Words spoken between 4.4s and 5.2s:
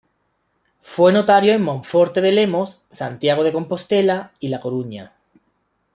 La Coruña.